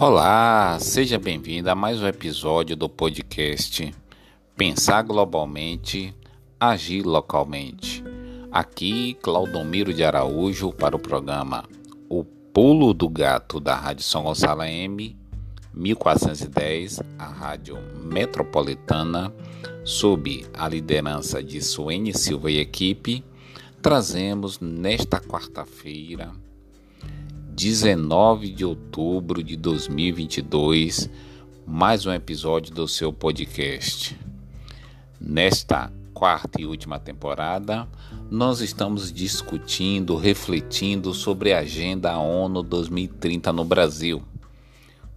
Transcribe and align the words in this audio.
Olá, 0.00 0.78
seja 0.78 1.18
bem-vindo 1.18 1.68
a 1.68 1.74
mais 1.74 2.00
um 2.00 2.06
episódio 2.06 2.76
do 2.76 2.88
podcast 2.88 3.92
Pensar 4.56 5.02
Globalmente, 5.02 6.14
Agir 6.60 7.02
Localmente. 7.02 8.04
Aqui, 8.52 9.14
Claudomiro 9.14 9.92
de 9.92 10.04
Araújo 10.04 10.72
para 10.72 10.94
o 10.94 11.00
programa 11.00 11.64
O 12.08 12.22
Pulo 12.22 12.94
do 12.94 13.08
Gato 13.08 13.58
da 13.58 13.74
Rádio 13.74 14.04
São 14.04 14.22
Gonçalo 14.22 14.62
M, 14.62 15.16
1410, 15.74 17.00
a 17.18 17.26
Rádio 17.26 17.76
Metropolitana, 18.00 19.34
sob 19.84 20.46
a 20.54 20.68
liderança 20.68 21.42
de 21.42 21.60
Suene 21.60 22.16
Silva 22.16 22.52
e 22.52 22.60
equipe, 22.60 23.24
trazemos 23.82 24.60
nesta 24.60 25.18
quarta-feira 25.18 26.30
19 27.58 28.50
de 28.50 28.64
outubro 28.64 29.42
de 29.42 29.56
2022, 29.56 31.10
mais 31.66 32.06
um 32.06 32.12
episódio 32.12 32.72
do 32.72 32.86
seu 32.86 33.12
podcast. 33.12 34.16
Nesta 35.20 35.92
quarta 36.14 36.62
e 36.62 36.66
última 36.66 37.00
temporada, 37.00 37.88
nós 38.30 38.60
estamos 38.60 39.12
discutindo, 39.12 40.14
refletindo 40.14 41.12
sobre 41.12 41.52
a 41.52 41.58
Agenda 41.58 42.16
ONU 42.16 42.62
2030 42.62 43.52
no 43.52 43.64
Brasil. 43.64 44.22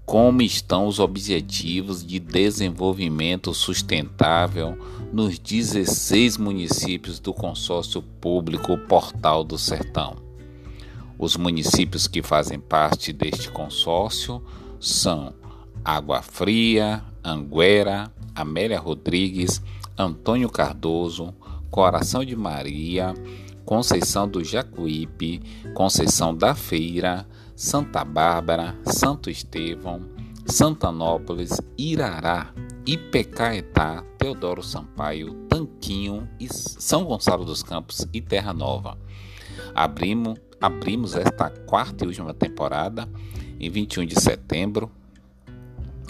Como 0.04 0.41
estão 0.41 0.88
os 0.88 0.98
objetivos 0.98 2.04
de 2.04 2.18
desenvolvimento 2.20 3.54
sustentável 3.54 4.76
nos 5.13 5.38
16 5.38 6.38
municípios 6.38 7.20
do 7.20 7.35
consórcio 7.35 8.01
público 8.01 8.76
Portal 8.79 9.44
do 9.44 9.60
Sertão? 9.60 10.21
Os 11.22 11.38
municípios 11.38 12.08
que 12.08 12.24
fazem 12.24 12.60
parte 12.60 13.14
deste 13.14 13.52
consórcio 13.52 14.44
são 14.80 15.36
Água 15.86 16.24
Fria, 16.24 17.04
Anguera, 17.24 18.12
Amélia 18.34 18.80
Rodrigues, 18.80 19.62
Antônio 19.96 20.50
Cardoso, 20.50 21.32
Coração 21.70 22.26
de 22.26 22.36
Maria, 22.36 23.13
Conceição 23.63 24.28
do 24.28 24.44
Jacuípe, 24.44 25.44
Conceição 25.76 26.36
da 26.36 26.55
Feira, 26.55 27.28
Santa 27.56 28.04
Bárbara, 28.04 28.76
Santo 28.84 29.30
Estevão, 29.30 30.02
Santanópolis, 30.48 31.62
Irará, 31.78 32.52
Ipecaetá, 32.84 34.04
Teodoro 34.18 34.63
Sampaio, 34.63 35.35
Tanquinho, 35.48 36.28
São 36.50 37.06
Gonçalo 37.06 37.46
dos 37.46 37.62
Campos 37.62 38.08
e 38.12 38.20
Terra 38.20 38.54
Nova. 38.54 38.98
Abrimos 39.76 40.40
abrimos 40.62 41.15
esta 41.15 41.49
quarta 41.49 42.05
e 42.05 42.07
última 42.07 42.34
temporada 42.34 43.09
em 43.59 43.70
21 43.70 44.05
de 44.05 44.20
setembro, 44.21 44.91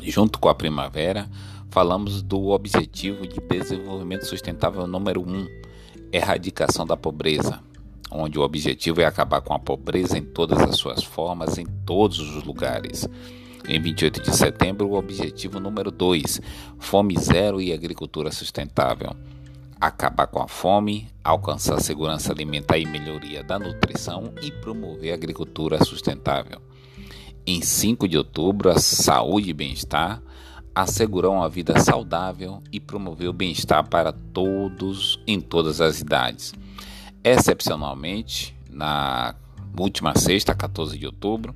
junto 0.04 0.38
com 0.40 0.50
a 0.50 0.56
primavera, 0.56 1.30
falamos 1.70 2.22
do 2.22 2.50
objetivo 2.50 3.26
de 3.26 3.40
desenvolvimento 3.40 4.26
sustentável 4.26 4.86
número 4.86 5.22
1, 5.22 5.48
erradicação 6.12 6.86
da 6.86 6.98
pobreza, 6.98 7.60
onde 8.12 8.38
o 8.38 8.42
objetivo 8.42 9.00
é 9.00 9.06
acabar 9.06 9.42
com 9.42 9.54
a 9.54 9.60
pobreza 9.60 10.18
em 10.18 10.24
todas 10.24 10.60
as 10.60 10.76
suas 10.76 11.02
formas, 11.02 11.58
em 11.58 11.66
todos 11.86 12.20
os 12.20 12.44
lugares. 12.44 13.08
Em 13.68 13.80
28 13.80 14.22
de 14.22 14.36
setembro, 14.36 14.88
o 14.88 14.98
objetivo 14.98 15.60
número 15.60 15.92
2, 15.92 16.42
fome 16.80 17.18
zero 17.18 17.62
e 17.62 17.72
agricultura 17.72 18.32
sustentável 18.32 19.16
acabar 19.82 20.28
com 20.28 20.40
a 20.40 20.48
fome, 20.48 21.10
alcançar 21.24 21.82
segurança 21.82 22.32
alimentar 22.32 22.78
e 22.78 22.86
melhoria 22.86 23.44
da 23.44 23.58
nutrição 23.58 24.32
e 24.40 24.52
promover 24.52 25.12
a 25.12 25.16
agricultura 25.16 25.84
sustentável. 25.84 26.62
Em 27.48 27.64
5 27.64 28.08
de 28.08 28.16
outubro, 28.16 28.70
a 28.70 28.78
saúde 28.78 29.50
e 29.50 29.54
bem-estar 29.54 30.22
assegurar 30.74 31.32
uma 31.32 31.50
vida 31.50 31.78
saudável 31.80 32.62
e 32.72 32.80
promover 32.80 33.28
o 33.28 33.34
bem-estar 33.34 33.86
para 33.90 34.14
todos 34.14 35.20
em 35.28 35.42
todas 35.42 35.82
as 35.82 36.00
idades. 36.00 36.54
Excepcionalmente, 37.24 38.56
na 38.70 39.36
última 39.78 40.16
sexta, 40.16 40.54
14 40.54 40.98
de 40.98 41.08
outubro, 41.08 41.56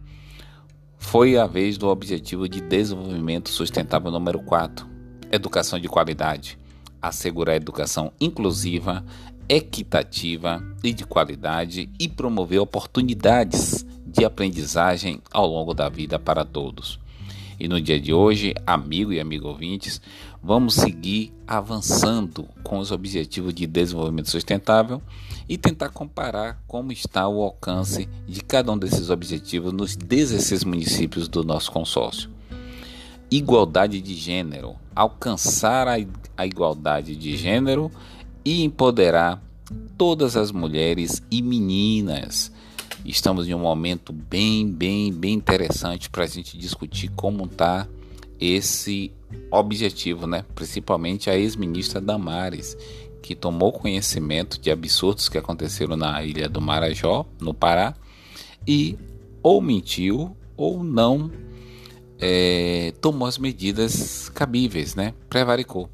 foi 0.97 1.37
a 1.37 1.45
vez 1.45 1.77
do 1.77 1.87
Objetivo 1.87 2.49
de 2.49 2.59
Desenvolvimento 2.59 3.49
Sustentável 3.49 4.11
número 4.11 4.39
4, 4.39 4.85
Educação 5.31 5.79
de 5.79 5.87
Qualidade 5.87 6.57
assegurar 7.07 7.55
educação 7.55 8.11
inclusiva, 8.19 9.05
equitativa 9.47 10.63
e 10.83 10.93
de 10.93 11.05
qualidade 11.05 11.89
e 11.99 12.07
promover 12.07 12.59
oportunidades 12.59 13.85
de 14.05 14.25
aprendizagem 14.25 15.21
ao 15.31 15.45
longo 15.47 15.73
da 15.73 15.89
vida 15.89 16.17
para 16.17 16.43
todos. 16.43 16.99
E 17.59 17.67
no 17.67 17.79
dia 17.79 17.99
de 17.99 18.13
hoje, 18.13 18.53
amigo 18.65 19.13
e 19.13 19.19
amigo 19.19 19.47
ouvintes, 19.47 20.01
vamos 20.43 20.73
seguir 20.73 21.31
avançando 21.47 22.45
com 22.63 22.79
os 22.79 22.91
objetivos 22.91 23.53
de 23.53 23.65
desenvolvimento 23.65 24.29
sustentável 24.29 25.01
e 25.47 25.57
tentar 25.57 25.89
comparar 25.89 26.61
como 26.67 26.91
está 26.91 27.27
o 27.27 27.41
alcance 27.41 28.09
de 28.27 28.41
cada 28.41 28.71
um 28.71 28.77
desses 28.77 29.09
objetivos 29.09 29.71
nos 29.71 29.95
16 29.95 30.65
municípios 30.65 31.29
do 31.29 31.43
nosso 31.43 31.71
consórcio 31.71 32.34
igualdade 33.29 34.01
de 34.01 34.15
gênero, 34.15 34.75
alcançar 34.95 35.87
a, 35.87 35.95
a 36.37 36.45
igualdade 36.45 37.15
de 37.15 37.35
gênero 37.35 37.91
e 38.43 38.63
empoderar 38.63 39.41
todas 39.97 40.37
as 40.37 40.51
mulheres 40.51 41.21
e 41.31 41.41
meninas. 41.41 42.51
Estamos 43.03 43.47
em 43.47 43.53
um 43.53 43.59
momento 43.59 44.11
bem, 44.11 44.67
bem, 44.67 45.11
bem 45.11 45.33
interessante 45.33 46.09
para 46.09 46.23
a 46.23 46.27
gente 46.27 46.57
discutir 46.57 47.09
como 47.09 47.45
está 47.45 47.87
esse 48.39 49.11
objetivo, 49.51 50.27
né? 50.27 50.43
Principalmente 50.53 51.29
a 51.29 51.37
ex-ministra 51.37 52.01
Damares, 52.01 52.77
que 53.21 53.35
tomou 53.35 53.71
conhecimento 53.71 54.59
de 54.59 54.69
absurdos 54.69 55.29
que 55.29 55.37
aconteceram 55.37 55.95
na 55.95 56.23
ilha 56.23 56.47
do 56.47 56.61
Marajó, 56.61 57.25
no 57.39 57.53
Pará, 57.53 57.95
e 58.67 58.97
ou 59.41 59.61
mentiu 59.61 60.35
ou 60.57 60.83
não 60.83 61.31
é, 62.19 62.93
tomou 63.01 63.27
as 63.27 63.37
medidas 63.37 64.29
cabíveis, 64.29 64.95
né? 64.95 65.13
Prevaricou. 65.29 65.89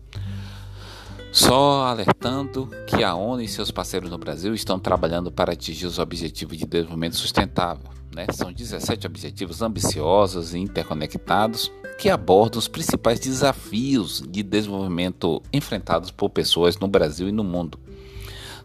Só 1.32 1.86
alertando 1.86 2.70
que 2.86 3.04
a 3.04 3.16
ONU 3.16 3.42
e 3.42 3.48
seus 3.48 3.72
parceiros 3.72 4.10
no 4.10 4.18
Brasil 4.18 4.54
estão 4.54 4.78
trabalhando 4.78 5.32
para 5.32 5.54
atingir 5.54 5.86
os 5.86 5.98
objetivos 5.98 6.58
de 6.58 6.66
desenvolvimento 6.66 7.16
sustentável. 7.16 7.90
Né? 8.14 8.26
São 8.34 8.52
17 8.52 9.08
objetivos 9.08 9.62
ambiciosos 9.62 10.54
e 10.54 10.60
interconectados 10.60 11.72
que 11.98 12.10
abordam 12.10 12.60
os 12.60 12.68
principais 12.68 13.20
desafios 13.20 14.22
de 14.28 14.44
desenvolvimento 14.44 15.42
enfrentados 15.54 16.12
por 16.12 16.30
pessoas 16.30 16.78
no 16.78 16.88
Brasil 16.88 17.30
e 17.30 17.32
no 17.32 17.46
mundo. 17.46 17.80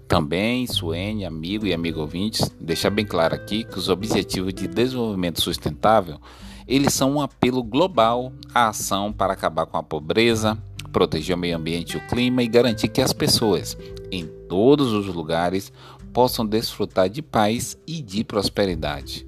Também, 0.08 0.66
Suene, 0.66 1.24
amigo 1.24 1.66
e 1.66 1.74
amigo 1.74 2.00
ouvintes, 2.00 2.50
deixar 2.60 2.90
bem 2.90 3.04
claro 3.04 3.34
aqui 3.34 3.62
que 3.62 3.78
os 3.78 3.88
objetivos 3.88 4.52
de 4.54 4.66
desenvolvimento 4.66 5.40
sustentável 5.40 6.18
eles 6.66 6.92
são 6.92 7.12
um 7.12 7.20
apelo 7.20 7.62
global 7.62 8.32
à 8.54 8.68
ação 8.68 9.12
para 9.12 9.32
acabar 9.32 9.66
com 9.66 9.76
a 9.76 9.82
pobreza, 9.82 10.58
proteger 10.92 11.36
o 11.36 11.38
meio 11.38 11.56
ambiente 11.56 11.94
e 11.94 11.96
o 11.98 12.06
clima 12.08 12.42
e 12.42 12.48
garantir 12.48 12.88
que 12.88 13.00
as 13.00 13.12
pessoas, 13.12 13.76
em 14.10 14.26
todos 14.48 14.92
os 14.92 15.06
lugares, 15.06 15.72
possam 16.12 16.44
desfrutar 16.44 17.08
de 17.08 17.22
paz 17.22 17.78
e 17.86 18.00
de 18.02 18.24
prosperidade. 18.24 19.26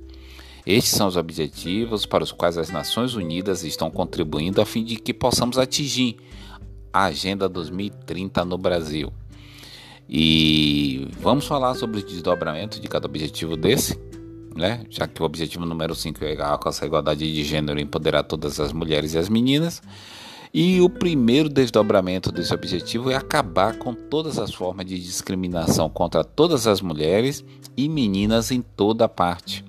Estes 0.66 0.93
são 0.93 1.06
os 1.06 1.16
objetivos 1.16 2.04
para 2.04 2.25
os 2.25 2.32
quais 2.32 2.59
as 2.59 2.71
Nações 2.71 3.15
Unidas 3.15 3.62
estão 3.62 3.91
contribuindo 3.91 4.60
a 4.60 4.66
fim 4.66 4.84
de 4.84 4.97
que 4.97 5.15
possamos 5.15 5.59
atingir 5.59 6.16
a 6.93 7.04
Agenda 7.04 7.48
2030 7.48 8.45
no 8.45 8.59
Brasil. 8.59 9.12
E 10.09 11.09
vamos 11.21 11.47
falar 11.47 11.74
sobre 11.74 12.01
o 12.01 12.04
desdobramento 12.04 12.80
de 12.80 12.89
cada 12.89 13.07
objetivo 13.07 13.57
desse? 13.57 14.08
Né? 14.59 14.84
Já 14.91 15.07
que 15.07 15.22
o 15.22 15.25
objetivo 15.25 15.65
número 15.65 15.95
5 15.95 16.22
é 16.25 16.43
alcançar 16.43 16.84
a 16.84 16.89
igualdade 16.89 17.33
de 17.33 17.45
gênero 17.45 17.78
e 17.78 17.83
empoderar 17.83 18.25
todas 18.25 18.59
as 18.60 18.72
mulheres 18.72 19.15
e 19.15 19.19
as 19.19 19.28
meninas. 19.28 19.81
E 20.53 20.81
o 20.81 20.89
primeiro 20.89 21.49
desdobramento 21.49 22.33
desse 22.33 22.53
objetivo 22.53 23.10
é 23.10 23.15
acabar 23.15 23.78
com 23.78 23.95
todas 23.95 24.39
as 24.39 24.53
formas 24.53 24.87
de 24.87 24.99
discriminação 24.99 25.89
contra 25.89 26.25
todas 26.25 26.66
as 26.66 26.81
mulheres 26.81 27.45
e 27.77 27.89
meninas 27.89 28.51
em 28.51 28.60
toda 28.60 29.09
parte. 29.09 29.65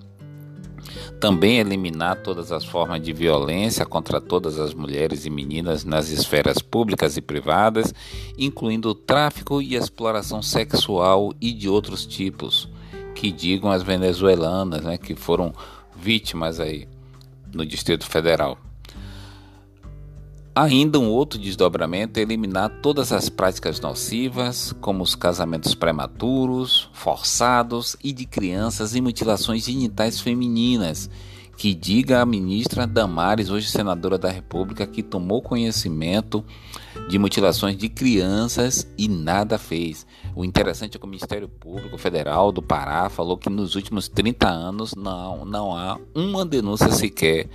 Também 1.20 1.60
eliminar 1.60 2.24
todas 2.24 2.52
as 2.52 2.64
formas 2.64 3.02
de 3.02 3.12
violência 3.12 3.86
contra 3.86 4.22
todas 4.22 4.58
as 4.58 4.74
mulheres 4.74 5.26
e 5.26 5.30
meninas 5.30 5.84
nas 5.84 6.10
esferas 6.10 6.60
públicas 6.60 7.18
e 7.18 7.22
privadas, 7.22 7.94
incluindo 8.38 8.90
o 8.90 8.96
tráfico 8.96 9.62
e 9.62 9.76
exploração 9.76 10.42
sexual 10.42 11.34
e 11.42 11.52
de 11.52 11.68
outros 11.68 12.06
tipos 12.06 12.70
que 13.20 13.34
digam 13.34 13.70
as 13.70 13.84
venezuelanas, 13.84 14.82
né, 14.82 14.98
que 14.98 15.14
foram 15.14 15.54
vítimas 15.94 16.58
aí 16.58 16.88
no 17.54 17.66
Distrito 17.66 18.06
Federal. 18.06 18.58
Ainda 20.56 20.98
um 20.98 21.10
outro 21.10 21.38
desdobramento 21.38 22.18
é 22.18 22.22
eliminar 22.22 22.70
todas 22.82 23.12
as 23.12 23.28
práticas 23.28 23.82
nocivas, 23.82 24.74
como 24.80 25.04
os 25.04 25.16
casamentos 25.16 25.76
prematuros, 25.76 26.90
forçados 26.94 27.98
e 28.02 28.14
de 28.14 28.26
crianças 28.26 28.96
e 28.96 29.02
mutilações 29.02 29.66
genitais 29.66 30.22
femininas, 30.22 31.10
que 31.60 31.74
diga 31.74 32.22
a 32.22 32.26
ministra 32.26 32.88
Damares, 32.88 33.50
hoje 33.50 33.68
senadora 33.68 34.18
da 34.18 34.30
República, 34.30 34.88
que 34.88 35.04
tomou 35.04 35.42
conhecimento 35.42 36.42
de 37.10 37.20
mutilações 37.20 37.76
de 37.76 37.90
crianças 37.90 38.90
e 38.98 39.10
nada 39.10 39.58
fez. 39.58 40.08
O 40.34 40.46
interessante 40.46 40.96
é 40.96 41.00
que 41.00 41.06
o 41.06 41.10
Ministério 41.10 41.50
Público 41.50 41.98
Federal 41.98 42.54
do 42.54 42.62
Pará 42.62 43.10
falou 43.10 43.38
que 43.38 43.50
nos 43.50 43.76
últimos 43.76 44.08
30 44.08 44.48
anos 44.48 44.96
não, 44.96 45.44
não 45.44 45.76
há 45.76 46.00
uma 46.16 46.46
denúncia 46.46 46.90
sequer 46.92 47.50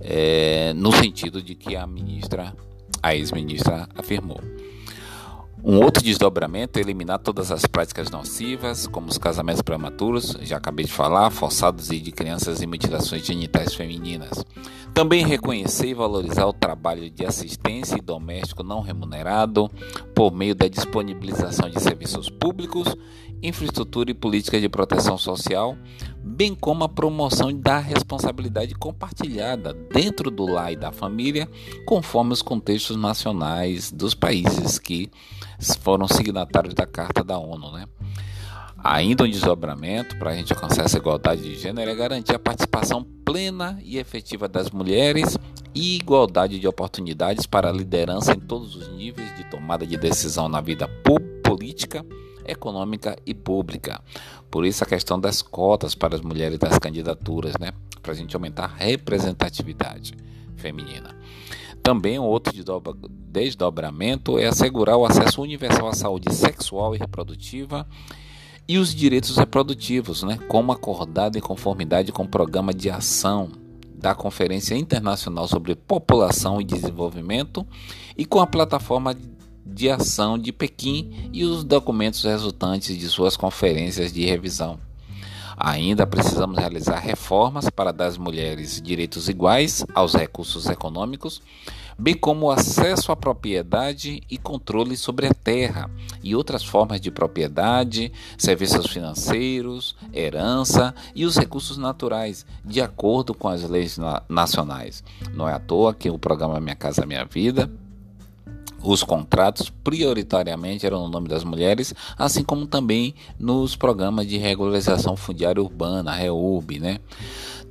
é, 0.00 0.72
no 0.72 0.90
sentido 0.90 1.42
de 1.42 1.54
que 1.54 1.76
a 1.76 1.86
ministra, 1.86 2.56
a 3.02 3.14
ex-ministra, 3.14 3.86
afirmou. 3.94 4.40
Um 5.66 5.82
outro 5.82 6.04
desdobramento 6.04 6.78
é 6.78 6.82
eliminar 6.82 7.18
todas 7.18 7.50
as 7.50 7.64
práticas 7.64 8.10
nocivas, 8.10 8.86
como 8.86 9.08
os 9.08 9.16
casamentos 9.16 9.62
prematuros, 9.62 10.36
já 10.42 10.58
acabei 10.58 10.84
de 10.84 10.92
falar, 10.92 11.30
forçados 11.30 11.90
e 11.90 11.98
de 11.98 12.12
crianças 12.12 12.60
e 12.60 12.66
mutilações 12.66 13.24
genitais 13.24 13.72
femininas. 13.74 14.44
Também 14.94 15.26
reconhecer 15.26 15.88
e 15.88 15.94
valorizar 15.94 16.46
o 16.46 16.52
trabalho 16.52 17.10
de 17.10 17.26
assistência 17.26 17.96
e 17.96 18.00
doméstico 18.00 18.62
não 18.62 18.80
remunerado 18.80 19.68
por 20.14 20.32
meio 20.32 20.54
da 20.54 20.68
disponibilização 20.68 21.68
de 21.68 21.80
serviços 21.80 22.30
públicos, 22.30 22.94
infraestrutura 23.42 24.12
e 24.12 24.14
políticas 24.14 24.60
de 24.60 24.68
proteção 24.68 25.18
social, 25.18 25.76
bem 26.22 26.54
como 26.54 26.84
a 26.84 26.88
promoção 26.88 27.52
da 27.52 27.78
responsabilidade 27.80 28.72
compartilhada 28.76 29.74
dentro 29.74 30.30
do 30.30 30.46
lar 30.46 30.72
e 30.72 30.76
da 30.76 30.92
família, 30.92 31.48
conforme 31.84 32.32
os 32.32 32.40
contextos 32.40 32.96
nacionais 32.96 33.90
dos 33.90 34.14
países 34.14 34.78
que 34.78 35.10
foram 35.80 36.06
signatários 36.06 36.72
da 36.72 36.86
Carta 36.86 37.24
da 37.24 37.36
ONU, 37.36 37.72
né? 37.72 37.86
Ainda 38.84 39.24
um 39.24 39.30
desdobramento 39.30 40.14
para 40.18 40.32
a 40.32 40.36
gente 40.36 40.52
alcançar 40.52 40.84
essa 40.84 40.98
igualdade 40.98 41.40
de 41.40 41.54
gênero 41.54 41.90
é 41.90 41.94
garantir 41.94 42.34
a 42.34 42.38
participação 42.38 43.02
plena 43.24 43.80
e 43.82 43.96
efetiva 43.96 44.46
das 44.46 44.70
mulheres 44.70 45.38
e 45.74 45.96
igualdade 45.96 46.60
de 46.60 46.68
oportunidades 46.68 47.46
para 47.46 47.70
a 47.70 47.72
liderança 47.72 48.32
em 48.32 48.40
todos 48.40 48.76
os 48.76 48.92
níveis 48.92 49.34
de 49.38 49.44
tomada 49.44 49.86
de 49.86 49.96
decisão 49.96 50.50
na 50.50 50.60
vida 50.60 50.86
política, 51.42 52.04
econômica 52.44 53.16
e 53.24 53.32
pública. 53.32 54.02
Por 54.50 54.66
isso 54.66 54.84
a 54.84 54.86
questão 54.86 55.18
das 55.18 55.40
cotas 55.40 55.94
para 55.94 56.16
as 56.16 56.20
mulheres 56.20 56.58
das 56.58 56.78
candidaturas, 56.78 57.54
né? 57.58 57.72
Para 58.02 58.12
a 58.12 58.14
gente 58.14 58.36
aumentar 58.36 58.64
a 58.64 58.84
representatividade 58.84 60.12
feminina. 60.56 61.16
Também 61.82 62.18
um 62.18 62.24
outro 62.24 62.52
desdobramento 63.32 64.38
é 64.38 64.44
assegurar 64.44 64.98
o 64.98 65.06
acesso 65.06 65.40
universal 65.40 65.88
à 65.88 65.94
saúde 65.94 66.34
sexual 66.34 66.94
e 66.94 66.98
reprodutiva 66.98 67.86
e 68.66 68.78
os 68.78 68.94
direitos 68.94 69.36
reprodutivos, 69.36 70.22
né, 70.22 70.38
como 70.48 70.72
acordado 70.72 71.36
em 71.36 71.40
conformidade 71.40 72.12
com 72.12 72.22
o 72.22 72.28
programa 72.28 72.72
de 72.72 72.90
ação 72.90 73.50
da 73.94 74.14
Conferência 74.14 74.74
Internacional 74.74 75.46
sobre 75.48 75.74
População 75.74 76.60
e 76.60 76.64
Desenvolvimento 76.64 77.66
e 78.16 78.24
com 78.24 78.40
a 78.40 78.46
plataforma 78.46 79.16
de 79.64 79.88
ação 79.88 80.38
de 80.38 80.52
Pequim 80.52 81.30
e 81.32 81.44
os 81.44 81.64
documentos 81.64 82.22
resultantes 82.22 82.96
de 82.98 83.06
suas 83.08 83.36
conferências 83.36 84.12
de 84.12 84.24
revisão. 84.24 84.78
Ainda 85.56 86.06
precisamos 86.06 86.58
realizar 86.58 86.98
reformas 86.98 87.70
para 87.70 87.92
dar 87.92 88.06
às 88.06 88.18
mulheres 88.18 88.80
direitos 88.82 89.28
iguais 89.28 89.84
aos 89.94 90.14
recursos 90.14 90.66
econômicos, 90.66 91.40
bem 91.98 92.14
como 92.14 92.46
o 92.46 92.50
acesso 92.50 93.12
à 93.12 93.16
propriedade 93.16 94.22
e 94.30 94.38
controle 94.38 94.96
sobre 94.96 95.26
a 95.26 95.34
terra 95.34 95.90
e 96.22 96.34
outras 96.34 96.64
formas 96.64 97.00
de 97.00 97.10
propriedade, 97.10 98.12
serviços 98.36 98.86
financeiros, 98.86 99.96
herança 100.12 100.94
e 101.14 101.24
os 101.24 101.36
recursos 101.36 101.76
naturais, 101.76 102.44
de 102.64 102.80
acordo 102.80 103.34
com 103.34 103.48
as 103.48 103.62
leis 103.68 103.98
nacionais. 104.28 105.02
Não 105.32 105.48
é 105.48 105.52
à 105.52 105.58
toa 105.58 105.94
que 105.94 106.10
o 106.10 106.18
programa 106.18 106.60
Minha 106.60 106.76
Casa 106.76 107.06
Minha 107.06 107.24
Vida 107.24 107.70
os 108.84 109.02
contratos 109.02 109.70
prioritariamente 109.82 110.84
eram 110.84 111.04
no 111.04 111.08
nome 111.08 111.26
das 111.26 111.42
mulheres, 111.42 111.94
assim 112.18 112.44
como 112.44 112.66
também 112.66 113.14
nos 113.38 113.74
programas 113.74 114.26
de 114.26 114.36
regularização 114.36 115.16
fundiária 115.16 115.62
urbana, 115.62 116.12
REURB, 116.12 116.78
né? 116.78 116.98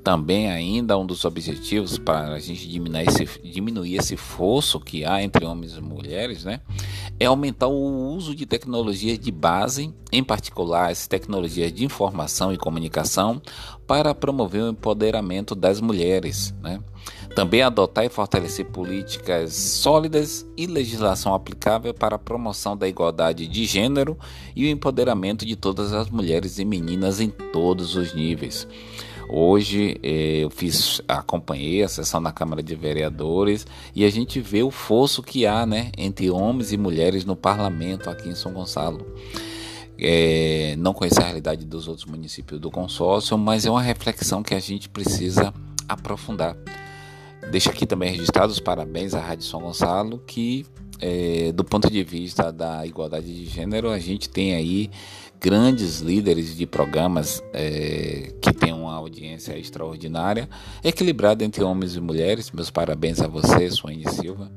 Também 0.04 0.52
ainda 0.52 0.98
um 0.98 1.06
dos 1.06 1.24
objetivos 1.24 1.98
para 1.98 2.34
a 2.34 2.40
gente 2.40 2.68
diminuir 2.68 3.08
esse, 3.08 3.26
diminuir 3.42 3.96
esse 3.96 4.18
fosso 4.18 4.78
que 4.78 5.06
há 5.06 5.24
entre 5.24 5.46
homens 5.46 5.78
e 5.78 5.82
mulheres, 5.82 6.44
né? 6.44 6.60
É 7.18 7.26
aumentar 7.26 7.68
o 7.68 8.14
uso 8.14 8.36
de 8.36 8.46
tecnologias 8.46 9.18
de 9.18 9.32
base, 9.32 9.94
em 10.12 10.22
particular 10.22 10.92
as 10.92 11.08
tecnologias 11.08 11.72
de 11.72 11.86
informação 11.86 12.52
e 12.52 12.58
comunicação, 12.58 13.42
para 13.88 14.14
promover 14.14 14.64
o 14.64 14.70
empoderamento 14.70 15.56
das 15.56 15.80
mulheres, 15.80 16.54
né? 16.62 16.82
Também 17.34 17.62
adotar 17.62 18.04
e 18.04 18.10
fortalecer 18.10 18.66
políticas 18.66 19.54
sólidas 19.54 20.46
e 20.58 20.68
legislação 20.68 21.34
aplicável 21.34 21.94
para 21.94 22.18
a 22.18 22.20
promoção 22.20 22.76
da 22.76 22.90
igualdade 22.90 23.48
de 23.48 23.66
gênero 23.66 24.18
e 24.54 24.66
o 24.66 24.70
empoderamento 24.70 25.46
de 25.46 25.56
todas 25.56 25.94
as 25.94 26.10
mulheres 26.10 26.60
e 26.60 26.66
meninas 26.66 27.22
em 27.22 27.30
todos 27.30 27.96
os 27.96 28.14
níveis. 28.14 28.68
Hoje 29.36 30.00
eh, 30.04 30.44
eu 30.44 30.52
fiz, 30.52 31.02
acompanhei 31.08 31.82
a 31.82 31.88
sessão 31.88 32.22
na 32.22 32.32
Câmara 32.32 32.62
de 32.62 32.76
Vereadores 32.76 33.66
e 33.96 34.06
a 34.06 34.10
gente 34.12 34.40
vê 34.40 34.62
o 34.62 34.70
fosso 34.70 35.24
que 35.24 35.48
há 35.48 35.66
né, 35.66 35.92
entre 35.98 36.30
homens 36.30 36.72
e 36.72 36.78
mulheres 36.78 37.26
no 37.26 37.36
parlamento 37.36 38.12
aqui 38.12 38.30
em 38.30 38.36
São 38.36 38.54
Gonçalo. 38.54 39.04
É, 39.98 40.76
não 40.78 40.94
conheço 40.94 41.20
a 41.20 41.24
realidade 41.24 41.66
dos 41.66 41.88
outros 41.88 42.06
municípios 42.06 42.60
do 42.60 42.70
consórcio, 42.70 43.36
mas 43.36 43.66
é 43.66 43.72
uma 43.72 43.82
reflexão 43.82 44.44
que 44.44 44.54
a 44.54 44.60
gente 44.60 44.88
precisa 44.88 45.52
aprofundar. 45.90 46.56
Deixo 47.50 47.72
aqui 47.72 47.88
também 47.88 48.12
registrados 48.12 48.58
os 48.58 48.62
parabéns 48.62 49.16
à 49.16 49.20
Rádio 49.20 49.46
São 49.46 49.62
Gonçalo, 49.62 50.20
que 50.28 50.64
é, 51.00 51.52
do 51.52 51.64
ponto 51.64 51.90
de 51.90 52.04
vista 52.04 52.52
da 52.52 52.86
igualdade 52.86 53.34
de 53.34 53.46
gênero, 53.46 53.90
a 53.90 53.98
gente 53.98 54.30
tem 54.30 54.54
aí 54.54 54.92
grandes 55.44 56.00
líderes 56.00 56.56
de 56.56 56.66
programas 56.66 57.44
é, 57.52 58.34
que 58.42 58.54
têm 58.54 58.72
uma 58.72 58.94
audiência 58.94 59.60
extraordinária, 59.60 60.50
equilibrada 60.82 61.44
entre 61.44 61.62
homens 61.62 61.98
e 61.98 62.00
mulheres. 62.00 62.50
Meus 62.50 62.72
parabéns 62.72 63.20
a 63.20 63.28
você, 63.28 63.70
Suene 63.70 64.10
Silva, 64.10 64.50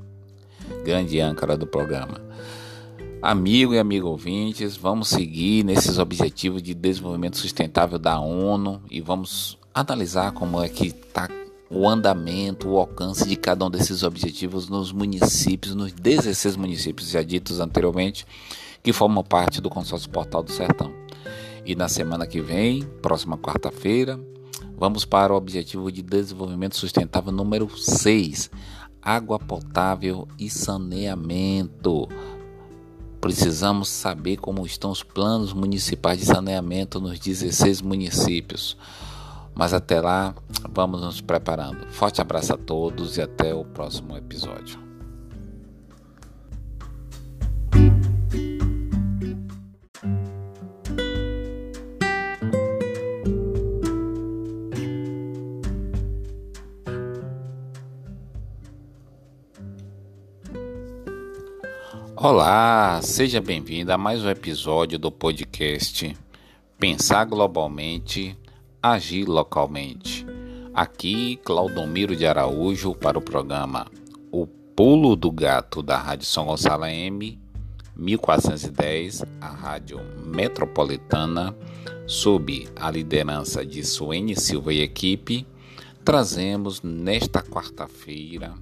grande 0.84 1.18
âncora 1.20 1.56
do 1.56 1.66
programa. 1.66 2.20
Amigo 3.20 3.74
e 3.74 3.80
amigo 3.80 4.06
ouvintes, 4.06 4.76
vamos 4.76 5.08
seguir 5.08 5.64
nesses 5.64 5.98
objetivos 5.98 6.62
de 6.62 6.72
desenvolvimento 6.72 7.36
sustentável 7.36 7.98
da 7.98 8.20
ONU 8.20 8.80
e 8.88 9.00
vamos 9.00 9.58
analisar 9.74 10.30
como 10.30 10.62
é 10.62 10.68
que 10.68 10.86
está 10.86 11.28
o 11.68 11.88
andamento, 11.88 12.68
o 12.68 12.78
alcance 12.78 13.28
de 13.28 13.34
cada 13.34 13.64
um 13.64 13.70
desses 13.70 14.04
objetivos 14.04 14.68
nos 14.68 14.92
municípios, 14.92 15.74
nos 15.74 15.92
16 15.92 16.54
municípios 16.54 17.08
já 17.08 17.22
ditos 17.22 17.58
anteriormente, 17.58 18.24
que 18.86 18.92
formam 18.92 19.24
parte 19.24 19.60
do 19.60 19.68
consórcio 19.68 20.08
Portal 20.08 20.44
do 20.44 20.52
Sertão. 20.52 20.94
E 21.64 21.74
na 21.74 21.88
semana 21.88 22.24
que 22.24 22.40
vem, 22.40 22.84
próxima 23.02 23.36
quarta-feira, 23.36 24.16
vamos 24.78 25.04
para 25.04 25.32
o 25.32 25.36
objetivo 25.36 25.90
de 25.90 26.02
desenvolvimento 26.02 26.76
sustentável 26.76 27.32
número 27.32 27.68
6, 27.76 28.48
água 29.02 29.40
potável 29.40 30.28
e 30.38 30.48
saneamento. 30.48 32.08
Precisamos 33.20 33.88
saber 33.88 34.36
como 34.36 34.64
estão 34.64 34.92
os 34.92 35.02
planos 35.02 35.52
municipais 35.52 36.20
de 36.20 36.26
saneamento 36.26 37.00
nos 37.00 37.18
16 37.18 37.82
municípios. 37.82 38.76
Mas 39.52 39.74
até 39.74 40.00
lá, 40.00 40.32
vamos 40.70 41.00
nos 41.00 41.20
preparando. 41.20 41.88
Forte 41.88 42.20
abraço 42.20 42.54
a 42.54 42.56
todos 42.56 43.16
e 43.16 43.22
até 43.22 43.52
o 43.52 43.64
próximo 43.64 44.16
episódio. 44.16 44.85
Olá, 62.28 63.00
seja 63.04 63.40
bem-vindo 63.40 63.92
a 63.92 63.96
mais 63.96 64.24
um 64.24 64.28
episódio 64.28 64.98
do 64.98 65.12
podcast 65.12 66.12
Pensar 66.76 67.24
Globalmente 67.24 68.36
agir 68.82 69.26
localmente. 69.26 70.26
Aqui, 70.74 71.36
Claudomiro 71.44 72.16
de 72.16 72.26
Araújo 72.26 72.96
para 72.96 73.16
o 73.16 73.22
programa 73.22 73.86
O 74.32 74.44
Pulo 74.44 75.14
do 75.14 75.30
Gato 75.30 75.84
da 75.84 75.96
Rádio 75.96 76.26
São 76.26 76.46
Gonçalo 76.46 76.86
M 76.86 77.38
1410, 77.94 79.24
a 79.40 79.48
Rádio 79.48 80.00
Metropolitana, 80.18 81.56
sob 82.08 82.68
a 82.74 82.90
liderança 82.90 83.64
de 83.64 83.84
Suene 83.84 84.34
Silva 84.34 84.74
e 84.74 84.82
equipe, 84.82 85.46
trazemos 86.04 86.82
nesta 86.82 87.40
quarta-feira, 87.40 88.52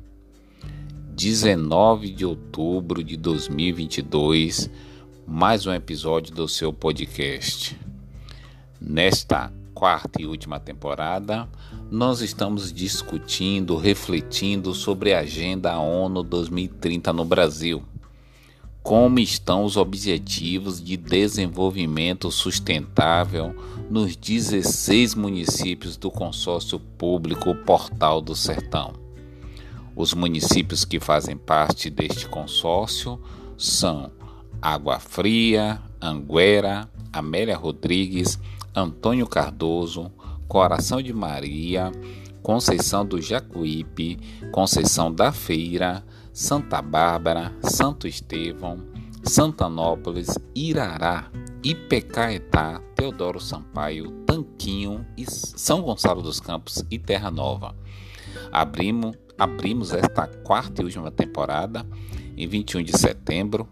19 1.15 2.11
de 2.11 2.27
outubro 2.27 3.03
de 3.05 3.17
2022, 3.17 4.69
mais 5.25 5.65
um 5.65 5.73
episódio 5.73 6.35
do 6.35 6.49
seu 6.49 6.73
podcast. 6.73 7.79
Nesta 8.81 9.53
quarta 9.73 10.21
e 10.21 10.27
última 10.27 10.59
temporada, 10.59 11.49
nós 11.89 12.21
estamos 12.21 12.73
discutindo, 12.73 13.77
refletindo 13.77 14.75
sobre 14.75 15.15
a 15.15 15.21
Agenda 15.21 15.79
ONU 15.79 16.25
2030 16.25 17.13
no 17.13 17.25
Brasil. 17.25 17.85
Como 18.83 19.21
estão 19.21 19.65
os 19.65 19.77
objetivos 19.77 20.83
de 20.83 20.97
desenvolvimento 20.97 22.29
sustentável 22.33 23.55
nos 23.89 24.17
16 24.17 25.15
municípios 25.15 25.97
do 25.97 26.11
consórcio 26.11 26.81
público 26.81 27.55
Portal 27.55 28.21
do 28.21 28.35
Sertão? 28.35 29.04
Os 29.97 30.13
municípios 30.13 30.85
que 30.85 30.99
fazem 30.99 31.37
parte 31.37 31.89
deste 31.89 32.29
consórcio 32.29 33.21
são 33.57 34.11
Água 34.61 34.99
Fria, 34.99 35.81
Anguera, 36.01 36.89
Amélia 37.13 37.57
Rodrigues, 37.57 38.39
Antônio 38.75 39.27
Cardoso, 39.27 40.11
Coração 40.49 41.01
de 41.01 41.13
Maria, 41.13 41.93
Conceição 42.43 43.07
do 43.07 43.23
Jacuípe, 43.23 44.19
Conceição 44.53 45.13
da 45.13 45.33
Feira, 45.33 46.05
Santa 46.33 46.83
Bárbara, 46.83 47.53
Santo 47.63 48.09
Estevão, 48.09 48.79
Santanópolis, 49.23 50.37
Irará, 50.55 51.31
Ipecaetá, 51.63 52.83
Teodoro 52.95 53.41
Sampaio, 53.41 54.11
Tanquinho, 54.27 55.07
e 55.17 55.25
São 55.31 55.81
Gonçalo 55.81 56.21
dos 56.21 56.41
Campos 56.41 56.85
e 56.91 56.99
Terra 56.99 57.31
Nova. 57.31 57.75
Abrimos, 58.53 59.17
abrimos 59.39 59.93
esta 59.93 60.27
quarta 60.27 60.83
e 60.83 60.85
última 60.85 61.11
temporada 61.11 61.87
em 62.37 62.47
21 62.47 62.83
de 62.83 62.99
setembro, 62.99 63.69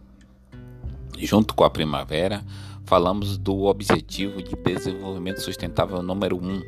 junto 1.18 1.54
com 1.54 1.64
a 1.64 1.70
primavera, 1.70 2.44
falamos 2.84 3.38
do 3.38 3.64
Objetivo 3.64 4.42
de 4.42 4.54
Desenvolvimento 4.56 5.40
Sustentável 5.40 6.02
número 6.02 6.36
1, 6.36 6.62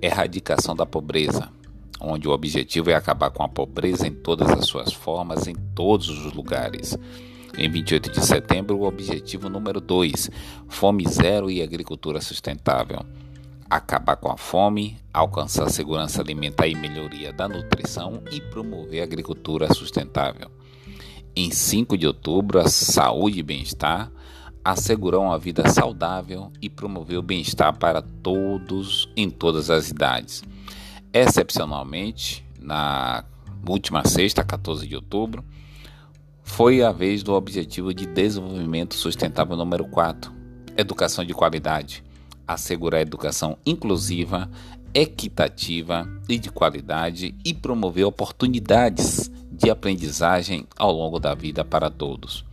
erradicação 0.00 0.74
da 0.74 0.86
pobreza, 0.86 1.50
onde 2.00 2.28
o 2.28 2.30
objetivo 2.30 2.90
é 2.90 2.94
acabar 2.94 3.30
com 3.30 3.42
a 3.42 3.48
pobreza 3.48 4.06
em 4.06 4.12
todas 4.12 4.50
as 4.50 4.66
suas 4.66 4.92
formas, 4.92 5.46
em 5.46 5.54
todos 5.74 6.08
os 6.08 6.32
lugares. 6.32 6.96
Em 7.58 7.70
28 7.70 8.10
de 8.10 8.24
setembro, 8.24 8.76
o 8.76 8.86
objetivo 8.86 9.48
número 9.48 9.80
2, 9.80 10.30
fome 10.68 11.06
zero 11.08 11.50
e 11.50 11.62
agricultura 11.62 12.20
sustentável. 12.20 13.00
Acabar 13.68 14.16
com 14.16 14.30
a 14.30 14.36
fome, 14.36 14.98
alcançar 15.12 15.68
segurança 15.70 16.22
alimentar 16.22 16.66
e 16.66 16.74
melhoria 16.74 17.32
da 17.32 17.48
nutrição 17.48 18.22
e 18.30 18.40
promover 18.40 19.00
a 19.00 19.04
agricultura 19.04 19.72
sustentável. 19.74 20.50
Em 21.34 21.50
5 21.50 21.98
de 21.98 22.06
outubro, 22.06 22.58
a 22.60 22.68
saúde 22.68 23.40
e 23.40 23.42
bem-estar 23.42 24.10
assegurar 24.66 25.20
uma 25.20 25.38
vida 25.38 25.68
saudável 25.68 26.50
e 26.60 26.68
promover 26.68 27.18
o 27.18 27.22
bem-estar 27.22 27.78
para 27.78 28.02
todos 28.02 29.08
em 29.16 29.30
todas 29.30 29.70
as 29.70 29.90
idades. 29.90 30.42
Excepcionalmente, 31.12 32.44
na 32.58 33.24
última 33.68 34.04
sexta, 34.04 34.42
14 34.42 34.84
de 34.88 34.96
outubro, 34.96 35.44
foi 36.42 36.82
a 36.82 36.90
vez 36.90 37.22
do 37.22 37.32
Objetivo 37.32 37.94
de 37.94 38.06
Desenvolvimento 38.06 38.96
Sustentável 38.96 39.56
número 39.56 39.84
4, 39.86 40.32
Educação 40.76 41.24
de 41.24 41.32
Qualidade, 41.32 42.02
assegurar 42.46 43.00
educação 43.00 43.58
inclusiva, 43.64 44.50
equitativa 44.94 46.08
e 46.28 46.38
de 46.38 46.50
qualidade 46.50 47.34
e 47.44 47.52
promover 47.52 48.04
oportunidades 48.04 49.30
de 49.50 49.70
aprendizagem 49.70 50.66
ao 50.76 50.92
longo 50.92 51.18
da 51.18 51.34
vida 51.34 51.64
para 51.64 51.90
todos. 51.90 52.44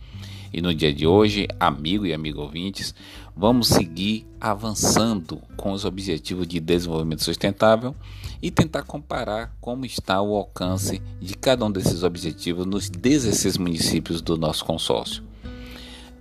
E 0.52 0.62
no 0.62 0.72
dia 0.72 0.94
de 0.94 1.04
hoje, 1.04 1.48
amigo 1.58 2.06
e 2.06 2.14
amigo 2.14 2.40
ouvintes, 2.40 2.94
vamos 3.36 3.66
seguir 3.66 4.24
avançando 4.40 5.40
com 5.56 5.72
os 5.72 5.84
objetivos 5.84 6.46
de 6.46 6.60
desenvolvimento 6.60 7.24
sustentável 7.24 7.94
e 8.40 8.50
tentar 8.50 8.84
comparar 8.84 9.52
como 9.60 9.84
está 9.84 10.22
o 10.22 10.36
alcance 10.36 11.02
de 11.20 11.34
cada 11.34 11.64
um 11.64 11.70
desses 11.72 12.04
objetivos 12.04 12.66
nos 12.66 12.88
16 12.88 13.58
municípios 13.58 14.20
do 14.20 14.36
nosso 14.36 14.64
consórcio. 14.64 15.24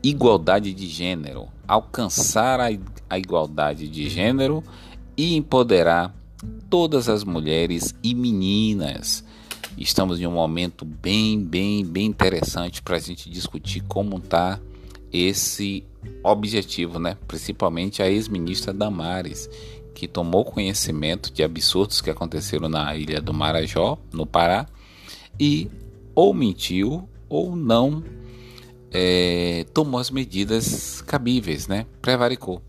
Igualdade 0.04 0.74
de 0.74 0.88
gênero, 0.88 1.48
alcançar 1.68 2.60
a, 2.60 2.68
a 3.10 3.18
igualdade 3.18 3.88
de 3.88 4.10
gênero 4.10 4.64
e 5.16 5.36
empoderar 5.36 6.14
todas 6.70 7.08
as 7.08 7.24
mulheres 7.24 7.96
e 8.04 8.14
meninas 8.14 9.24
Estamos 9.78 10.20
em 10.20 10.28
um 10.28 10.32
momento 10.32 10.86
bem, 10.86 11.44
bem, 11.44 11.84
bem 11.84 12.06
interessante 12.06 12.82
para 12.82 12.98
a 12.98 13.00
gente 13.00 13.30
discutir 13.30 13.82
como 13.82 14.18
está 14.18 14.60
esse 15.12 15.84
objetivo, 16.24 17.00
né? 17.00 17.18
Principalmente 17.28 18.02
a 18.02 18.10
ex-ministra 18.10 18.72
Damares, 18.72 19.50
que 19.96 20.08
tomou 20.08 20.46
conhecimento 20.46 21.34
de 21.34 21.44
absurdos 21.44 22.02
que 22.02 22.10
aconteceram 22.10 22.70
na 22.70 22.96
ilha 22.96 23.20
do 23.20 23.34
Marajó, 23.34 23.98
no 24.12 24.26
Pará, 24.26 24.68
e 25.40 25.70
ou 26.14 26.34
mentiu 26.34 27.10
ou 27.28 27.56
não 27.56 28.04
é, 28.94 29.66
tomou 29.74 30.00
as 30.00 30.12
medidas 30.12 31.02
cabíveis, 31.02 31.68
né? 31.68 31.86
Prevaricou. 32.02 32.62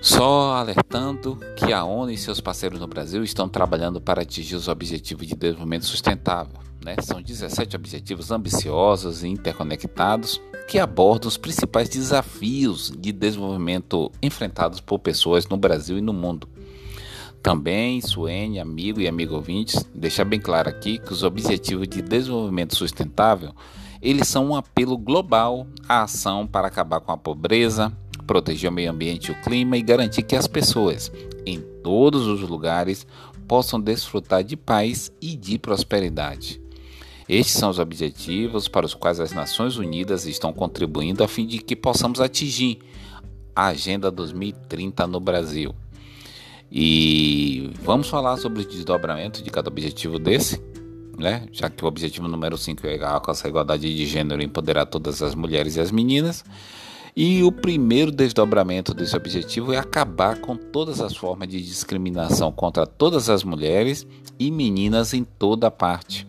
Só 0.00 0.54
alertando 0.54 1.38
que 1.56 1.72
a 1.72 1.84
ONU 1.84 2.12
e 2.12 2.16
seus 2.16 2.40
parceiros 2.40 2.80
no 2.80 2.86
Brasil 2.86 3.22
estão 3.24 3.48
trabalhando 3.48 4.00
para 4.00 4.22
atingir 4.22 4.54
os 4.54 4.68
Objetivos 4.68 5.26
de 5.26 5.34
Desenvolvimento 5.34 5.84
Sustentável. 5.84 6.60
Né? 6.84 6.94
São 7.02 7.20
17 7.20 7.74
objetivos 7.74 8.30
ambiciosos 8.30 9.24
e 9.24 9.28
interconectados 9.28 10.40
que 10.68 10.78
abordam 10.78 11.28
os 11.28 11.36
principais 11.36 11.88
desafios 11.88 12.92
de 12.96 13.12
desenvolvimento 13.12 14.10
enfrentados 14.22 14.80
por 14.80 15.00
pessoas 15.00 15.48
no 15.48 15.56
Brasil 15.56 15.98
e 15.98 16.00
no 16.00 16.12
mundo. 16.12 16.48
Também, 17.42 18.00
Suene, 18.00 18.60
amigo 18.60 19.00
e 19.00 19.08
amigo 19.08 19.34
ouvintes, 19.34 19.84
deixar 19.94 20.24
bem 20.24 20.40
claro 20.40 20.68
aqui 20.68 20.98
que 20.98 21.12
os 21.12 21.22
Objetivos 21.22 21.88
de 21.88 22.02
Desenvolvimento 22.02 22.76
Sustentável 22.76 23.52
eles 24.06 24.28
são 24.28 24.50
um 24.50 24.54
apelo 24.54 24.96
global 24.96 25.66
à 25.88 26.04
ação 26.04 26.46
para 26.46 26.68
acabar 26.68 27.00
com 27.00 27.10
a 27.10 27.16
pobreza, 27.16 27.92
proteger 28.24 28.70
o 28.70 28.72
meio 28.72 28.92
ambiente 28.92 29.26
e 29.26 29.32
o 29.32 29.42
clima 29.42 29.76
e 29.76 29.82
garantir 29.82 30.22
que 30.22 30.36
as 30.36 30.46
pessoas, 30.46 31.10
em 31.44 31.60
todos 31.82 32.28
os 32.28 32.40
lugares, 32.42 33.04
possam 33.48 33.80
desfrutar 33.80 34.44
de 34.44 34.56
paz 34.56 35.10
e 35.20 35.34
de 35.34 35.58
prosperidade. 35.58 36.60
Estes 37.28 37.56
são 37.56 37.68
os 37.68 37.80
objetivos 37.80 38.68
para 38.68 38.86
os 38.86 38.94
quais 38.94 39.18
as 39.18 39.32
Nações 39.32 39.76
Unidas 39.76 40.24
estão 40.24 40.52
contribuindo 40.52 41.24
a 41.24 41.28
fim 41.28 41.44
de 41.44 41.58
que 41.58 41.74
possamos 41.74 42.20
atingir 42.20 42.78
a 43.56 43.66
Agenda 43.66 44.08
2030 44.08 45.04
no 45.08 45.18
Brasil. 45.18 45.74
E 46.70 47.72
vamos 47.82 48.08
falar 48.08 48.36
sobre 48.36 48.62
o 48.62 48.68
desdobramento 48.68 49.42
de 49.42 49.50
cada 49.50 49.68
objetivo 49.68 50.16
desse, 50.16 50.62
né? 51.18 51.46
já 51.52 51.68
que 51.70 51.84
o 51.84 51.88
objetivo 51.88 52.28
número 52.28 52.56
5 52.56 52.86
é 52.86 53.02
alcançar 53.04 53.48
a 53.48 53.50
igualdade 53.50 53.94
de 53.94 54.06
gênero 54.06 54.42
e 54.42 54.44
empoderar 54.44 54.86
todas 54.86 55.22
as 55.22 55.34
mulheres 55.34 55.76
e 55.76 55.80
as 55.80 55.90
meninas. 55.90 56.44
E 57.16 57.42
o 57.42 57.50
primeiro 57.50 58.12
desdobramento 58.12 58.92
desse 58.92 59.16
objetivo 59.16 59.72
é 59.72 59.78
acabar 59.78 60.38
com 60.38 60.54
todas 60.54 61.00
as 61.00 61.16
formas 61.16 61.48
de 61.48 61.62
discriminação 61.62 62.52
contra 62.52 62.86
todas 62.86 63.30
as 63.30 63.42
mulheres 63.42 64.06
e 64.38 64.50
meninas 64.50 65.14
em 65.14 65.24
toda 65.24 65.70
parte. 65.70 66.26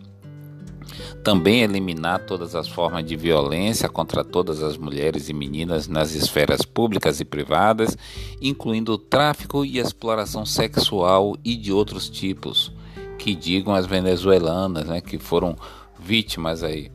Também 1.22 1.60
eliminar 1.60 2.24
todas 2.24 2.54
as 2.54 2.68
formas 2.68 3.04
de 3.04 3.16
violência 3.16 3.86
contra 3.86 4.24
todas 4.24 4.62
as 4.62 4.78
mulheres 4.78 5.28
e 5.28 5.34
meninas 5.34 5.88
nas 5.88 6.14
esferas 6.14 6.62
públicas 6.62 7.20
e 7.20 7.24
privadas, 7.24 7.96
incluindo 8.40 8.94
o 8.94 8.98
tráfico 8.98 9.64
e 9.66 9.78
exploração 9.78 10.46
sexual 10.46 11.36
e 11.44 11.54
de 11.54 11.70
outros 11.70 12.08
tipos, 12.08 12.72
que 13.18 13.34
digam 13.34 13.74
as 13.74 13.86
venezuelanas, 13.86 14.86
né, 14.86 15.00
que 15.00 15.18
foram 15.18 15.56
vítimas 15.98 16.62
aí 16.62 16.90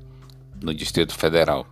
no 0.61 0.73
Distrito 0.73 1.13
Federal. 1.13 1.67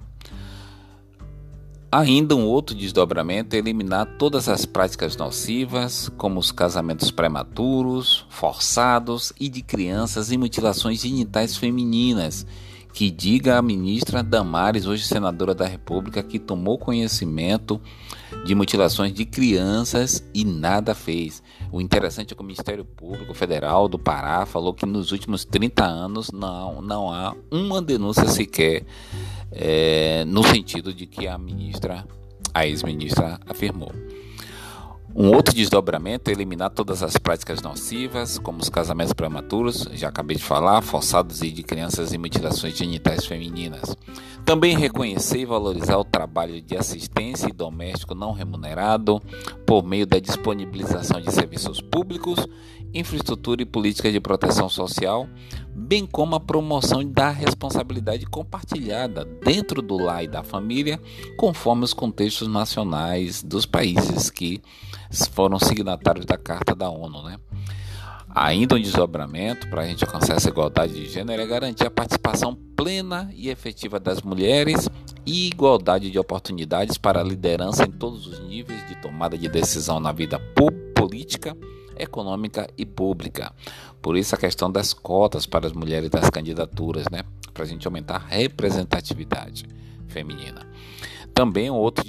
Ainda 1.93 2.37
um 2.37 2.45
outro 2.45 2.73
desdobramento 2.73 3.53
é 3.53 3.59
eliminar 3.59 4.05
todas 4.17 4.47
as 4.47 4.65
práticas 4.65 5.17
nocivas, 5.17 6.09
como 6.17 6.39
os 6.39 6.49
casamentos 6.49 7.11
prematuros, 7.11 8.25
forçados 8.29 9.33
e 9.37 9.49
de 9.49 9.61
crianças 9.61 10.31
e 10.31 10.37
mutilações 10.37 11.01
genitais 11.01 11.57
femininas, 11.57 12.45
que 12.93 13.09
diga 13.09 13.57
a 13.57 13.61
ministra 13.61 14.21
Damares, 14.21 14.85
hoje 14.85 15.05
senadora 15.05 15.55
da 15.55 15.65
República, 15.65 16.21
que 16.21 16.37
tomou 16.37 16.77
conhecimento 16.77 17.79
de 18.45 18.53
mutilações 18.53 19.13
de 19.13 19.25
crianças 19.25 20.23
e 20.33 20.43
nada 20.43 20.93
fez. 20.93 21.41
O 21.71 21.79
interessante 21.79 22.33
é 22.33 22.35
que 22.35 22.41
o 22.41 22.45
Ministério 22.45 22.83
Público 22.83 23.33
Federal 23.33 23.87
do 23.87 23.97
Pará 23.97 24.45
falou 24.45 24.73
que 24.73 24.85
nos 24.85 25.11
últimos 25.11 25.45
30 25.45 25.85
anos 25.85 26.31
não, 26.31 26.81
não 26.81 27.11
há 27.11 27.35
uma 27.49 27.81
denúncia 27.81 28.27
sequer 28.27 28.83
é, 29.51 30.23
no 30.25 30.43
sentido 30.43 30.93
de 30.93 31.05
que 31.05 31.27
a 31.27 31.37
ministra, 31.37 32.05
a 32.53 32.65
ex-ministra, 32.65 33.39
afirmou. 33.47 33.91
Um 35.13 35.29
outro 35.35 35.53
desdobramento 35.53 36.29
é 36.29 36.33
eliminar 36.33 36.69
todas 36.69 37.03
as 37.03 37.17
práticas 37.17 37.61
nocivas, 37.61 38.39
como 38.39 38.59
os 38.59 38.69
casamentos 38.69 39.13
prematuros, 39.13 39.87
já 39.93 40.07
acabei 40.07 40.37
de 40.37 40.43
falar, 40.43 40.81
forçados 40.81 41.41
e 41.41 41.51
de 41.51 41.63
crianças 41.63 42.13
e 42.13 42.17
mutilações 42.17 42.77
genitais 42.77 43.25
femininas. 43.25 43.95
Também 44.51 44.77
reconhecer 44.77 45.39
e 45.39 45.45
valorizar 45.45 45.95
o 45.97 46.03
trabalho 46.03 46.61
de 46.61 46.75
assistência 46.75 47.47
e 47.47 47.53
doméstico 47.53 48.13
não 48.13 48.33
remunerado 48.33 49.21
por 49.65 49.81
meio 49.81 50.05
da 50.05 50.19
disponibilização 50.19 51.21
de 51.21 51.31
serviços 51.31 51.79
públicos, 51.79 52.45
infraestrutura 52.93 53.61
e 53.61 53.65
políticas 53.65 54.11
de 54.11 54.19
proteção 54.19 54.67
social, 54.67 55.25
bem 55.73 56.05
como 56.05 56.35
a 56.35 56.39
promoção 56.41 57.01
da 57.01 57.29
responsabilidade 57.29 58.25
compartilhada 58.25 59.23
dentro 59.23 59.81
do 59.81 59.97
lar 59.97 60.25
e 60.25 60.27
da 60.27 60.43
família, 60.43 60.99
conforme 61.37 61.85
os 61.85 61.93
contextos 61.93 62.49
nacionais 62.49 63.41
dos 63.41 63.65
países 63.65 64.29
que 64.29 64.61
foram 65.31 65.59
signatários 65.59 66.25
da 66.25 66.37
Carta 66.37 66.75
da 66.75 66.89
ONU. 66.89 67.23
Né? 67.23 67.37
Ainda 68.33 68.75
um 68.75 68.79
desdobramento 68.79 69.67
para 69.69 69.81
a 69.81 69.85
gente 69.85 70.05
alcançar 70.05 70.35
essa 70.35 70.47
igualdade 70.47 70.93
de 70.93 71.09
gênero 71.09 71.41
é 71.41 71.45
garantir 71.45 71.85
a 71.85 71.91
participação 71.91 72.55
plena 72.77 73.29
e 73.35 73.49
efetiva 73.49 73.99
das 73.99 74.21
mulheres 74.21 74.87
e 75.25 75.47
igualdade 75.47 76.09
de 76.09 76.17
oportunidades 76.17 76.97
para 76.97 77.19
a 77.19 77.23
liderança 77.23 77.83
em 77.83 77.91
todos 77.91 78.25
os 78.27 78.39
níveis 78.39 78.87
de 78.87 78.95
tomada 78.95 79.37
de 79.37 79.49
decisão 79.49 79.99
na 79.99 80.13
vida 80.13 80.39
política 80.95 81.55
econômica 81.97 82.69
e 82.77 82.85
pública. 82.85 83.53
Por 84.01 84.15
isso 84.15 84.33
a 84.33 84.37
questão 84.37 84.71
das 84.71 84.93
cotas 84.93 85.45
para 85.45 85.67
as 85.67 85.73
mulheres 85.73 86.09
das 86.09 86.29
candidaturas, 86.29 87.05
né? 87.11 87.23
Para 87.53 87.63
a 87.63 87.67
gente 87.67 87.85
aumentar 87.85 88.15
a 88.15 88.35
representatividade 88.35 89.65
feminina. 90.07 90.65
Também 91.33 91.69
um 91.69 91.75
outro 91.75 92.03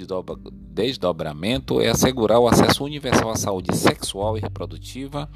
desdobramento 0.55 1.81
é 1.81 1.88
assegurar 1.88 2.38
o 2.38 2.49
acesso 2.49 2.85
universal 2.85 3.31
à 3.31 3.37
saúde 3.37 3.76
sexual 3.76 4.38
e 4.38 4.41
reprodutiva 4.41 5.29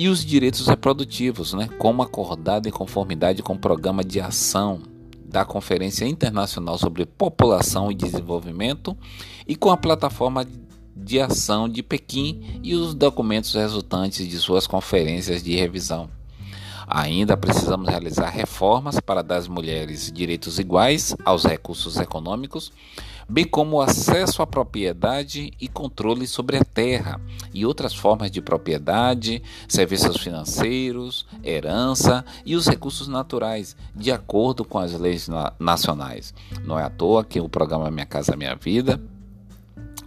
e 0.00 0.08
os 0.08 0.24
direitos 0.24 0.66
reprodutivos, 0.66 1.52
né, 1.52 1.68
como 1.76 2.00
acordado 2.00 2.66
em 2.66 2.72
conformidade 2.72 3.42
com 3.42 3.52
o 3.52 3.58
programa 3.58 4.02
de 4.02 4.18
ação 4.18 4.80
da 5.22 5.44
Conferência 5.44 6.06
Internacional 6.06 6.78
sobre 6.78 7.04
População 7.04 7.92
e 7.92 7.94
Desenvolvimento 7.94 8.96
e 9.46 9.54
com 9.54 9.70
a 9.70 9.76
plataforma 9.76 10.46
de 10.96 11.20
ação 11.20 11.68
de 11.68 11.82
Pequim 11.82 12.62
e 12.62 12.74
os 12.74 12.94
documentos 12.94 13.52
resultantes 13.52 14.26
de 14.26 14.38
suas 14.38 14.66
conferências 14.66 15.42
de 15.42 15.54
revisão. 15.54 16.08
Ainda 16.86 17.36
precisamos 17.36 17.86
realizar 17.86 18.30
reformas 18.30 18.98
para 19.00 19.20
dar 19.20 19.36
às 19.36 19.48
mulheres 19.48 20.10
direitos 20.10 20.58
iguais 20.58 21.14
aos 21.26 21.44
recursos 21.44 21.98
econômicos, 21.98 22.72
bem 23.30 23.44
como 23.44 23.76
o 23.76 23.80
acesso 23.80 24.42
à 24.42 24.46
propriedade 24.46 25.52
e 25.60 25.68
controle 25.68 26.26
sobre 26.26 26.56
a 26.56 26.64
terra 26.64 27.20
e 27.54 27.64
outras 27.64 27.94
formas 27.94 28.28
de 28.28 28.42
propriedade, 28.42 29.40
serviços 29.68 30.16
financeiros, 30.16 31.24
herança 31.44 32.24
e 32.44 32.56
os 32.56 32.66
recursos 32.66 33.06
naturais, 33.06 33.76
de 33.94 34.10
acordo 34.10 34.64
com 34.64 34.78
as 34.78 34.92
leis 34.98 35.28
nacionais. 35.60 36.34
Não 36.64 36.76
é 36.76 36.82
à 36.82 36.90
toa 36.90 37.24
que 37.24 37.40
o 37.40 37.48
programa 37.48 37.88
Minha 37.88 38.06
Casa 38.06 38.36
Minha 38.36 38.56
Vida 38.56 39.00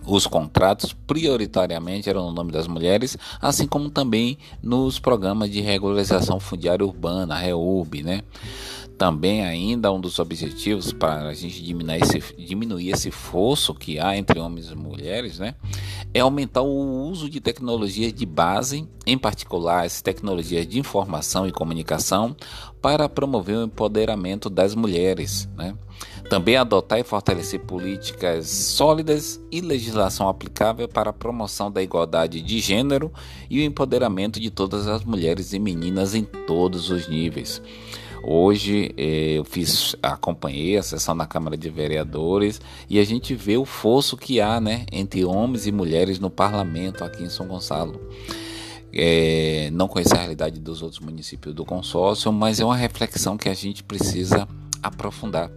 os 0.06 0.28
contratos 0.28 0.92
prioritariamente 0.92 2.10
eram 2.10 2.26
no 2.26 2.34
nome 2.34 2.52
das 2.52 2.68
mulheres, 2.68 3.18
assim 3.42 3.66
como 3.66 3.90
também 3.90 4.38
nos 4.62 5.00
programas 5.00 5.50
de 5.50 5.62
regularização 5.62 6.42
fundiária 6.42 6.86
urbana, 6.86 7.38
REURB, 7.38 8.04
né? 8.04 8.22
Também 8.98 9.44
ainda 9.44 9.92
um 9.92 10.00
dos 10.00 10.20
objetivos 10.20 10.94
para 10.94 11.28
a 11.28 11.34
gente 11.34 11.64
diminuir 11.64 12.02
esse, 12.02 12.36
diminuir 12.38 12.92
esse 12.92 13.12
fosso 13.12 13.74
que 13.74 14.00
há 14.00 14.16
entre 14.16 14.40
homens 14.40 14.70
e 14.70 14.76
mulheres, 14.76 15.40
né? 15.40 15.56
É 16.14 16.20
aumentar 16.20 16.62
o 16.62 17.08
uso 17.10 17.30
de 17.30 17.42
tecnologias 17.42 18.14
de 18.14 18.26
base, 18.26 18.88
em 19.06 19.18
particular 19.18 19.84
as 19.84 20.02
tecnologias 20.02 20.68
de 20.68 20.80
informação 20.80 21.48
e 21.48 21.52
comunicação, 21.52 22.36
para 22.82 23.10
promover 23.10 23.58
o 23.58 23.64
empoderamento 23.64 24.50
das 24.50 24.76
mulheres, 24.76 25.50
né? 25.58 25.76
Também 26.30 26.56
adotar 26.56 27.00
e 27.00 27.04
fortalecer 27.04 27.60
políticas 27.60 28.48
sólidas 28.48 29.42
e 29.52 29.60
legislação 29.62 30.30
aplicável 30.30 30.88
para 30.88 31.10
a 31.10 31.14
promoção 31.14 31.72
da 31.72 31.82
igualdade 31.82 32.42
de 32.42 32.60
gênero 32.60 33.12
e 33.50 33.60
o 33.60 33.64
empoderamento 33.64 34.40
de 34.40 34.50
todas 34.50 34.88
as 34.88 35.04
mulheres 35.04 35.54
e 35.54 35.60
meninas 35.60 36.16
em 36.16 36.24
todos 36.24 36.90
os 36.90 37.08
níveis. 37.08 37.62
Hoje 38.26 38.94
eh, 38.96 39.34
eu 39.38 39.44
fiz, 39.44 39.98
acompanhei 40.02 40.78
a 40.78 40.84
sessão 40.84 41.14
na 41.14 41.26
Câmara 41.26 41.58
de 41.58 41.70
Vereadores 41.70 42.62
e 42.90 42.98
a 42.98 43.04
gente 43.04 43.36
vê 43.36 43.58
o 43.58 43.66
fosso 43.66 44.16
que 44.16 44.40
há 44.40 44.62
né, 44.62 44.86
entre 44.94 45.26
homens 45.26 45.68
e 45.68 45.74
mulheres 45.74 46.20
no 46.20 46.30
parlamento 46.30 47.04
aqui 47.04 47.22
em 47.22 47.30
São 47.30 47.48
Gonçalo. 47.48 48.00
É, 48.94 49.70
não 49.74 49.90
conheço 49.90 50.14
a 50.14 50.20
realidade 50.20 50.60
dos 50.60 50.82
outros 50.82 51.02
municípios 51.02 51.54
do 51.54 51.66
consórcio, 51.66 52.32
mas 52.32 52.62
é 52.62 52.66
uma 52.66 52.78
reflexão 52.78 53.36
que 53.36 53.50
a 53.50 53.54
gente 53.54 53.84
precisa 53.84 54.48
aprofundar. 54.82 55.52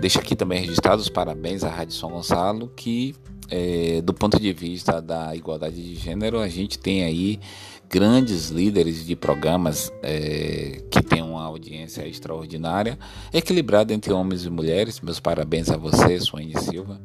Deixo 0.00 0.18
aqui 0.18 0.34
também 0.34 0.60
registrado 0.60 1.00
os 1.00 1.08
parabéns 1.08 1.62
à 1.62 1.68
Rádio 1.68 1.94
São 1.94 2.10
Gonçalo, 2.10 2.72
que 2.74 3.14
é, 3.50 4.02
do 4.02 4.12
ponto 4.12 4.38
de 4.40 4.52
vista 4.52 5.00
da 5.00 5.34
igualdade 5.34 5.82
de 5.82 5.94
gênero, 5.94 6.38
a 6.38 6.48
gente 6.48 6.78
tem 6.78 7.04
aí 7.04 7.40
grandes 7.88 8.50
líderes 8.50 9.06
de 9.06 9.16
programas 9.16 9.90
é, 10.02 10.82
que 10.90 11.02
têm 11.02 11.22
uma 11.22 11.42
audiência 11.44 12.06
extraordinária, 12.06 12.98
equilibrada 13.32 13.94
entre 13.94 14.12
homens 14.12 14.44
e 14.44 14.50
mulheres. 14.50 15.00
Meus 15.00 15.18
parabéns 15.18 15.70
a 15.70 15.76
você, 15.76 16.20
Suene 16.20 16.58
Silva, 16.60 17.00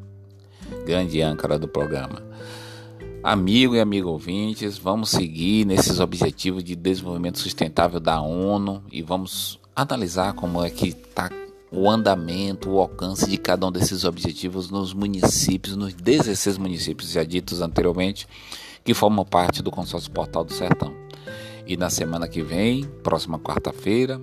grande 0.85 1.21
âncora 1.21 1.57
do 1.57 1.67
programa. 1.67 2.21
Amigo 3.23 3.73
e 3.73 3.79
amigo 3.79 4.09
ouvintes, 4.09 4.77
vamos 4.77 5.09
seguir 5.09 5.65
nesses 5.65 6.01
objetivos 6.01 6.61
de 6.61 6.75
desenvolvimento 6.75 7.39
sustentável 7.39 7.99
da 7.99 8.19
ONU 8.19 8.83
e 8.91 9.01
vamos 9.01 9.59
analisar 9.73 10.33
como 10.33 10.61
é 10.61 10.69
que 10.69 10.89
está 10.89 11.31
o 11.71 11.89
andamento, 11.89 12.69
o 12.69 12.79
alcance 12.79 13.27
de 13.27 13.37
cada 13.37 13.65
um 13.65 13.71
desses 13.71 14.03
objetivos 14.03 14.69
nos 14.69 14.93
municípios, 14.93 15.75
nos 15.75 15.93
16 15.93 16.57
municípios 16.57 17.11
já 17.11 17.23
ditos 17.23 17.61
anteriormente, 17.61 18.27
que 18.83 18.93
formam 18.93 19.25
parte 19.25 19.63
do 19.63 19.71
consórcio 19.71 20.11
Portal 20.11 20.43
do 20.43 20.53
Sertão. 20.53 20.93
E 21.65 21.77
na 21.77 21.89
semana 21.89 22.27
que 22.27 22.41
vem, 22.41 22.83
próxima 23.01 23.39
quarta-feira, 23.39 24.21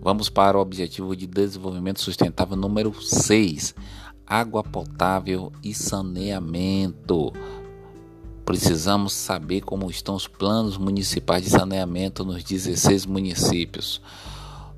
vamos 0.00 0.28
para 0.28 0.56
o 0.56 0.60
objetivo 0.60 1.16
de 1.16 1.26
desenvolvimento 1.26 2.00
sustentável 2.00 2.56
número 2.56 2.94
6, 2.94 3.74
água 4.26 4.62
potável 4.62 5.52
e 5.62 5.74
saneamento. 5.74 7.32
Precisamos 8.44 9.12
saber 9.12 9.62
como 9.62 9.90
estão 9.90 10.14
os 10.14 10.28
planos 10.28 10.78
municipais 10.78 11.42
de 11.42 11.50
saneamento 11.50 12.24
nos 12.24 12.44
16 12.44 13.04
municípios. 13.04 14.00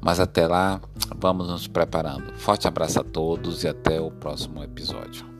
Mas 0.00 0.18
até 0.18 0.46
lá, 0.46 0.80
vamos 1.18 1.48
nos 1.48 1.66
preparando. 1.66 2.32
Forte 2.38 2.66
abraço 2.66 3.00
a 3.00 3.04
todos 3.04 3.64
e 3.64 3.68
até 3.68 4.00
o 4.00 4.10
próximo 4.10 4.62
episódio. 4.62 5.37